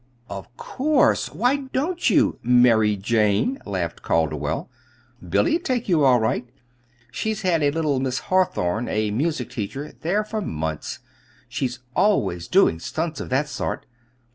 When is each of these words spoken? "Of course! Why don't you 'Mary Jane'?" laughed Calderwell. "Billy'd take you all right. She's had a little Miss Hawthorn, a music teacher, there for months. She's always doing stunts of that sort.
"Of 0.31 0.57
course! 0.57 1.31
Why 1.31 1.57
don't 1.71 2.09
you 2.09 2.39
'Mary 2.41 2.95
Jane'?" 2.97 3.59
laughed 3.67 4.01
Calderwell. 4.01 4.67
"Billy'd 5.29 5.63
take 5.63 5.87
you 5.87 6.03
all 6.03 6.19
right. 6.19 6.49
She's 7.11 7.43
had 7.43 7.61
a 7.61 7.69
little 7.69 7.99
Miss 7.99 8.17
Hawthorn, 8.33 8.87
a 8.89 9.11
music 9.11 9.51
teacher, 9.51 9.93
there 10.01 10.23
for 10.23 10.41
months. 10.41 10.97
She's 11.47 11.81
always 11.95 12.47
doing 12.47 12.79
stunts 12.79 13.19
of 13.21 13.29
that 13.29 13.47
sort. 13.47 13.85